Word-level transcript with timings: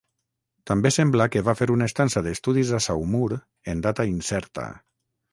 També 0.69 0.91
sembla 0.93 1.25
que 1.33 1.43
va 1.49 1.53
fer 1.59 1.67
una 1.73 1.87
estança 1.91 2.23
d'estudis 2.27 2.71
a 2.77 2.79
Saumur 2.85 3.27
en 3.75 3.83
data 3.89 4.07
incerta. 4.13 4.65